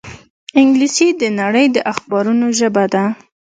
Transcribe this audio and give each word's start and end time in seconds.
انګلیسي 0.59 1.07
د 1.21 1.23
نړۍ 1.39 1.65
د 1.75 1.77
اخبارونو 1.91 2.45
ژبه 2.59 2.85
ده 2.93 3.03